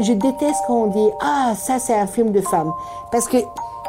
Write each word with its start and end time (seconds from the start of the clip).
Je 0.00 0.12
déteste 0.12 0.60
quand 0.66 0.74
on 0.74 0.86
dit 0.88 1.10
Ah, 1.20 1.52
ça 1.56 1.78
c'est 1.78 1.94
un 1.94 2.06
film 2.06 2.32
de 2.32 2.40
femme. 2.40 2.72
Parce 3.12 3.28
que 3.28 3.36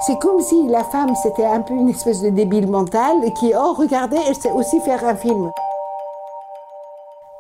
c'est 0.06 0.20
comme 0.20 0.40
si 0.42 0.68
la 0.68 0.84
femme 0.84 1.16
c'était 1.24 1.46
un 1.46 1.62
peu 1.62 1.74
une 1.74 1.90
espèce 1.90 2.22
de 2.22 2.30
débile 2.30 2.68
mental 2.68 3.16
qui, 3.40 3.54
oh 3.58 3.74
regardez, 3.74 4.18
elle 4.28 4.36
sait 4.36 4.52
aussi 4.52 4.80
faire 4.82 5.04
un 5.04 5.16
film. 5.16 5.52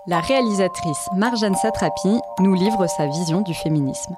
La 0.07 0.19
réalisatrice 0.19 1.09
Marjane 1.15 1.55
Satrapi 1.55 2.19
nous 2.39 2.53
livre 2.55 2.87
sa 2.87 3.05
vision 3.05 3.41
du 3.41 3.53
féminisme. 3.53 4.15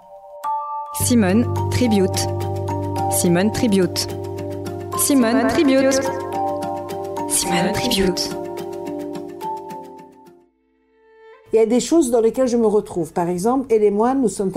Simone 1.03 1.53
Tribute. 1.71 2.27
Simone 3.11 3.51
Tribute. 3.51 4.07
Simone 4.97 5.47
Tribute. 5.47 6.01
Simone 7.29 7.71
Tribute. 7.73 8.46
Il 11.53 11.55
y 11.55 11.59
a 11.59 11.65
des 11.65 11.79
choses 11.79 12.11
dans 12.11 12.19
lesquelles 12.19 12.49
je 12.49 12.57
me 12.57 12.67
retrouve. 12.67 13.13
Par 13.13 13.29
exemple, 13.29 13.67
elle 13.69 13.81
et 13.81 13.89
moi, 13.89 14.13
nous 14.13 14.27
sommes, 14.27 14.51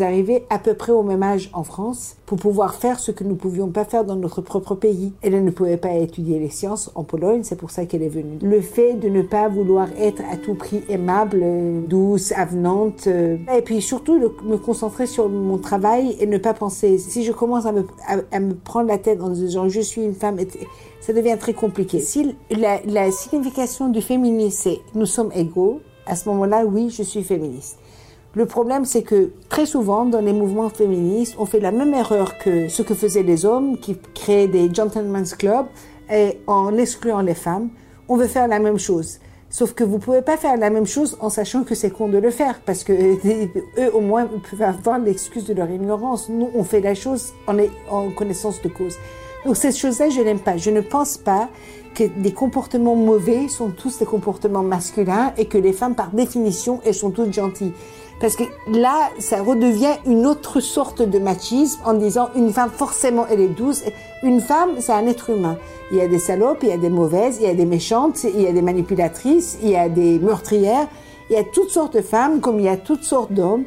arrivés 0.00 0.44
à 0.48 0.58
peu 0.58 0.72
près 0.72 0.92
au 0.92 1.02
même 1.02 1.22
âge 1.22 1.50
en 1.52 1.62
France 1.62 2.16
pour 2.24 2.38
pouvoir 2.38 2.76
faire 2.76 2.98
ce 2.98 3.10
que 3.10 3.22
nous 3.22 3.32
ne 3.32 3.34
pouvions 3.34 3.68
pas 3.68 3.84
faire 3.84 4.02
dans 4.02 4.16
notre 4.16 4.40
propre 4.40 4.74
pays. 4.74 5.12
Elle 5.20 5.44
ne 5.44 5.50
pouvait 5.50 5.76
pas 5.76 5.92
étudier 5.92 6.38
les 6.38 6.48
sciences 6.48 6.90
en 6.94 7.04
Pologne, 7.04 7.42
c'est 7.42 7.56
pour 7.56 7.70
ça 7.70 7.84
qu'elle 7.84 8.02
est 8.02 8.08
venue. 8.08 8.38
Le 8.40 8.62
fait 8.62 8.94
de 8.94 9.10
ne 9.10 9.20
pas 9.20 9.48
vouloir 9.48 9.88
être 9.98 10.22
à 10.32 10.38
tout 10.38 10.54
prix 10.54 10.82
aimable, 10.88 11.44
douce, 11.86 12.32
avenante, 12.32 13.08
euh, 13.08 13.36
et 13.54 13.60
puis 13.60 13.82
surtout 13.82 14.18
de 14.18 14.32
me 14.44 14.56
concentrer 14.56 15.06
sur 15.06 15.28
mon 15.28 15.58
travail 15.58 16.16
et 16.18 16.26
ne 16.26 16.38
pas 16.38 16.54
penser. 16.54 16.96
Si 16.96 17.24
je 17.24 17.32
commence 17.32 17.66
à 17.66 17.72
me, 17.72 17.84
à, 18.32 18.40
me 18.40 18.54
prendre 18.54 18.88
la 18.88 18.96
tête 18.96 19.20
en 19.20 19.28
disant 19.28 19.68
je 19.68 19.80
suis 19.82 20.02
une 20.02 20.14
femme, 20.14 20.38
ça 21.00 21.12
devient 21.12 21.36
très 21.38 21.52
compliqué. 21.52 22.00
Si 22.00 22.34
la, 22.50 22.80
la 22.86 23.10
signification 23.10 23.90
du 23.90 24.00
féminisme 24.00 24.46
c'est 24.56 24.80
nous 24.94 25.06
sommes 25.06 25.30
égaux, 25.34 25.80
à 26.06 26.16
ce 26.16 26.28
moment-là, 26.28 26.64
oui, 26.64 26.90
je 26.90 27.02
suis 27.02 27.22
féministe. 27.22 27.78
Le 28.34 28.44
problème, 28.44 28.84
c'est 28.84 29.02
que 29.02 29.30
très 29.48 29.64
souvent, 29.64 30.04
dans 30.04 30.20
les 30.20 30.32
mouvements 30.32 30.68
féministes, 30.68 31.36
on 31.38 31.46
fait 31.46 31.60
la 31.60 31.72
même 31.72 31.94
erreur 31.94 32.36
que 32.38 32.68
ce 32.68 32.82
que 32.82 32.94
faisaient 32.94 33.22
les 33.22 33.46
hommes 33.46 33.78
qui 33.78 33.96
créaient 34.14 34.46
des 34.46 34.72
gentlemen's 34.72 35.34
clubs 35.34 35.66
et 36.12 36.38
en 36.46 36.76
excluant 36.76 37.22
les 37.22 37.34
femmes. 37.34 37.70
On 38.08 38.16
veut 38.16 38.26
faire 38.26 38.46
la 38.46 38.58
même 38.58 38.78
chose. 38.78 39.18
Sauf 39.48 39.72
que 39.72 39.84
vous 39.84 39.98
pouvez 39.98 40.22
pas 40.22 40.36
faire 40.36 40.56
la 40.58 40.70
même 40.70 40.86
chose 40.86 41.16
en 41.20 41.30
sachant 41.30 41.64
que 41.64 41.74
c'est 41.74 41.90
con 41.90 42.08
de 42.08 42.18
le 42.18 42.30
faire, 42.30 42.60
parce 42.60 42.84
que 42.84 42.92
eux, 43.78 43.94
au 43.94 44.00
moins, 44.00 44.28
peuvent 44.50 44.62
avoir 44.62 44.98
l'excuse 44.98 45.46
de 45.46 45.54
leur 45.54 45.70
ignorance. 45.70 46.28
Nous, 46.28 46.50
on 46.54 46.62
fait 46.62 46.80
la 46.80 46.94
chose 46.94 47.32
en, 47.46 47.56
en 47.90 48.10
connaissance 48.10 48.60
de 48.60 48.68
cause. 48.68 48.96
Donc, 49.44 49.56
cette 49.56 49.76
chose-là, 49.76 50.08
je 50.08 50.20
n'aime 50.20 50.40
pas. 50.40 50.56
Je 50.56 50.70
ne 50.70 50.80
pense 50.80 51.18
pas 51.18 51.48
que 51.94 52.04
des 52.04 52.32
comportements 52.32 52.96
mauvais 52.96 53.48
sont 53.48 53.70
tous 53.70 53.98
des 53.98 54.04
comportements 54.04 54.62
masculins 54.62 55.32
et 55.38 55.46
que 55.46 55.56
les 55.56 55.72
femmes, 55.72 55.94
par 55.94 56.10
définition, 56.10 56.80
elles 56.84 56.94
sont 56.94 57.10
toutes 57.10 57.32
gentilles. 57.32 57.72
Parce 58.20 58.34
que 58.34 58.44
là, 58.68 59.10
ça 59.18 59.42
redevient 59.42 59.94
une 60.06 60.26
autre 60.26 60.60
sorte 60.60 61.02
de 61.02 61.18
machisme 61.18 61.80
en 61.84 61.94
disant 61.94 62.28
une 62.34 62.50
femme, 62.50 62.70
forcément, 62.70 63.26
elle 63.30 63.40
est 63.40 63.48
douce. 63.48 63.82
Une 64.22 64.40
femme, 64.40 64.70
c'est 64.78 64.92
un 64.92 65.06
être 65.06 65.30
humain. 65.30 65.58
Il 65.90 65.98
y 65.98 66.00
a 66.00 66.08
des 66.08 66.18
salopes, 66.18 66.58
il 66.62 66.70
y 66.70 66.72
a 66.72 66.78
des 66.78 66.88
mauvaises, 66.88 67.38
il 67.40 67.46
y 67.46 67.50
a 67.50 67.54
des 67.54 67.66
méchantes, 67.66 68.24
il 68.24 68.40
y 68.40 68.46
a 68.46 68.52
des 68.52 68.62
manipulatrices, 68.62 69.58
il 69.62 69.70
y 69.70 69.76
a 69.76 69.88
des 69.88 70.18
meurtrières. 70.18 70.88
Il 71.28 71.36
y 71.36 71.38
a 71.38 71.44
toutes 71.44 71.70
sortes 71.70 71.96
de 71.96 72.02
femmes 72.02 72.40
comme 72.40 72.58
il 72.58 72.66
y 72.66 72.68
a 72.68 72.76
toutes 72.76 73.04
sortes 73.04 73.32
d'hommes. 73.32 73.64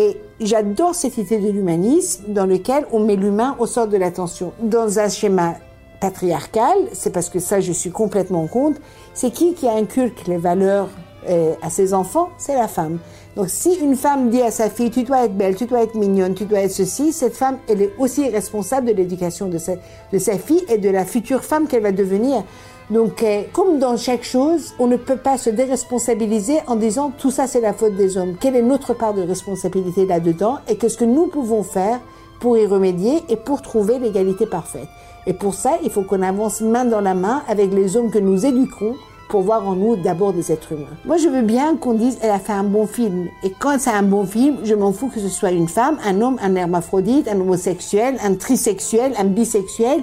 Et 0.00 0.16
j'adore 0.40 0.94
cette 0.94 1.18
idée 1.18 1.36
de 1.36 1.50
l'humanisme 1.50 2.24
dans 2.28 2.46
lequel 2.46 2.86
on 2.90 3.00
met 3.00 3.16
l'humain 3.16 3.54
au 3.58 3.66
centre 3.66 3.90
de 3.90 3.98
l'attention. 3.98 4.54
Dans 4.62 4.98
un 4.98 5.10
schéma 5.10 5.56
patriarcale, 6.00 6.78
c'est 6.94 7.12
parce 7.12 7.28
que 7.28 7.38
ça 7.38 7.60
je 7.60 7.70
suis 7.70 7.90
complètement 7.90 8.46
contre, 8.46 8.80
c'est 9.12 9.30
qui 9.30 9.52
qui 9.52 9.68
inculque 9.68 10.26
les 10.26 10.38
valeurs 10.38 10.88
euh, 11.28 11.52
à 11.60 11.68
ses 11.68 11.92
enfants? 11.92 12.30
C'est 12.38 12.54
la 12.54 12.66
femme. 12.66 12.98
Donc 13.36 13.50
si 13.50 13.74
une 13.74 13.94
femme 13.94 14.30
dit 14.30 14.40
à 14.40 14.50
sa 14.50 14.70
fille 14.70 14.90
tu 14.90 15.02
dois 15.02 15.26
être 15.26 15.36
belle, 15.36 15.54
tu 15.54 15.66
dois 15.66 15.82
être 15.82 15.94
mignonne, 15.94 16.34
tu 16.34 16.46
dois 16.46 16.60
être 16.60 16.72
ceci, 16.72 17.12
cette 17.12 17.36
femme 17.36 17.58
elle 17.68 17.82
est 17.82 17.92
aussi 17.98 18.26
responsable 18.26 18.86
de 18.86 18.92
l'éducation 18.94 19.48
de 19.48 19.58
sa, 19.58 19.74
de 20.10 20.18
sa 20.18 20.38
fille 20.38 20.64
et 20.70 20.78
de 20.78 20.88
la 20.88 21.04
future 21.04 21.44
femme 21.44 21.68
qu'elle 21.68 21.82
va 21.82 21.92
devenir. 21.92 22.42
Donc, 22.90 23.22
euh, 23.22 23.42
comme 23.52 23.78
dans 23.78 23.96
chaque 23.96 24.24
chose, 24.24 24.74
on 24.80 24.88
ne 24.88 24.96
peut 24.96 25.16
pas 25.16 25.38
se 25.38 25.48
déresponsabiliser 25.48 26.58
en 26.66 26.74
disant 26.74 27.12
tout 27.16 27.30
ça 27.30 27.46
c'est 27.46 27.60
la 27.60 27.72
faute 27.72 27.94
des 27.94 28.18
hommes. 28.18 28.34
Quelle 28.40 28.56
est 28.56 28.62
notre 28.62 28.94
part 28.94 29.14
de 29.14 29.22
responsabilité 29.22 30.06
là-dedans 30.06 30.58
et 30.68 30.76
qu'est-ce 30.76 30.98
que 30.98 31.04
nous 31.04 31.28
pouvons 31.28 31.62
faire 31.62 32.00
pour 32.40 32.58
y 32.58 32.66
remédier 32.66 33.22
et 33.28 33.36
pour 33.36 33.62
trouver 33.62 34.00
l'égalité 34.00 34.44
parfaite? 34.44 34.88
Et 35.26 35.34
pour 35.34 35.54
ça, 35.54 35.72
il 35.84 35.90
faut 35.90 36.02
qu'on 36.02 36.22
avance 36.22 36.62
main 36.62 36.84
dans 36.84 37.00
la 37.00 37.14
main 37.14 37.42
avec 37.46 37.72
les 37.72 37.96
hommes 37.96 38.10
que 38.10 38.18
nous 38.18 38.44
éduquerons 38.44 38.96
pour 39.28 39.42
voir 39.42 39.68
en 39.68 39.76
nous 39.76 39.94
d'abord 39.94 40.32
des 40.32 40.50
êtres 40.50 40.72
humains. 40.72 40.96
Moi, 41.04 41.16
je 41.16 41.28
veux 41.28 41.42
bien 41.42 41.76
qu'on 41.76 41.94
dise 41.94 42.18
elle 42.20 42.32
a 42.32 42.40
fait 42.40 42.52
un 42.52 42.64
bon 42.64 42.88
film. 42.88 43.28
Et 43.44 43.52
quand 43.56 43.78
c'est 43.78 43.90
un 43.90 44.02
bon 44.02 44.26
film, 44.26 44.56
je 44.64 44.74
m'en 44.74 44.90
fous 44.90 45.06
que 45.06 45.20
ce 45.20 45.28
soit 45.28 45.52
une 45.52 45.68
femme, 45.68 45.98
un 46.04 46.20
homme, 46.20 46.38
un 46.42 46.56
hermaphrodite, 46.56 47.28
un 47.28 47.40
homosexuel, 47.40 48.16
un 48.24 48.34
trisexuel, 48.34 49.12
un 49.16 49.26
bisexuel. 49.26 50.02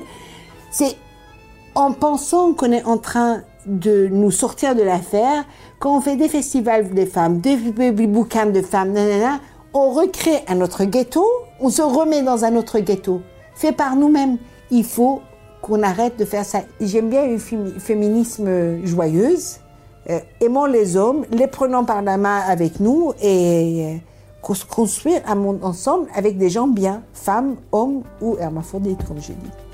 C'est 0.72 0.96
en 1.78 1.92
pensant 1.92 2.54
qu'on 2.54 2.72
est 2.72 2.84
en 2.86 2.98
train 2.98 3.44
de 3.68 4.08
nous 4.08 4.32
sortir 4.32 4.74
de 4.74 4.82
l'affaire, 4.82 5.46
quand 5.78 5.96
on 5.96 6.02
fait 6.02 6.16
des 6.16 6.28
festivals 6.28 6.90
des 6.90 7.06
femmes, 7.06 7.40
des 7.40 7.56
bouquins 8.08 8.48
de 8.48 8.64
femmes, 8.64 8.96
on 9.76 9.92
recrée 9.92 10.44
un 10.48 10.60
autre 10.62 10.86
ghetto, 10.86 11.24
on 11.60 11.70
se 11.70 11.84
remet 11.84 12.24
dans 12.24 12.46
un 12.46 12.56
autre 12.56 12.80
ghetto, 12.80 13.22
fait 13.54 13.74
par 13.74 13.96
nous-mêmes 13.96 14.38
il 14.72 14.84
faut 14.84 15.22
qu'on 15.62 15.84
arrête 15.84 16.18
de 16.18 16.26
faire 16.26 16.46
ça. 16.46 16.62
J'aime 16.82 17.10
bien 17.10 17.26
une 17.26 17.40
féminisme 17.40 18.84
joyeuse, 18.84 19.60
euh, 20.10 20.20
aimant 20.42 20.66
les 20.66 20.98
hommes, 20.98 21.26
les 21.32 21.48
prenant 21.48 21.86
par 21.86 22.02
la 22.02 22.18
main 22.18 22.40
avec 22.40 22.80
nous 22.80 23.14
et 23.22 24.00
euh, 24.42 24.54
construire 24.68 25.22
un 25.28 25.36
monde 25.36 25.60
ensemble 25.62 26.08
avec 26.16 26.40
des 26.40 26.50
gens 26.50 26.68
bien, 26.68 27.04
femmes, 27.14 27.56
hommes 27.72 28.02
ou 28.20 28.36
hermaphrodites, 28.40 29.06
comme 29.08 29.22
je 29.22 29.34
dis. 29.34 29.67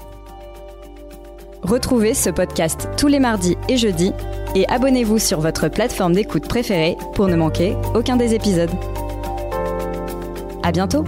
Retrouvez 1.63 2.13
ce 2.13 2.29
podcast 2.29 2.89
tous 2.97 3.07
les 3.07 3.19
mardis 3.19 3.57
et 3.69 3.77
jeudis 3.77 4.11
et 4.53 4.67
abonnez-vous 4.67 5.17
sur 5.17 5.39
votre 5.39 5.69
plateforme 5.69 6.13
d'écoute 6.13 6.47
préférée 6.47 6.97
pour 7.15 7.27
ne 7.27 7.37
manquer 7.37 7.75
aucun 7.95 8.17
des 8.17 8.33
épisodes. 8.33 8.71
À 10.61 10.71
bientôt! 10.71 11.05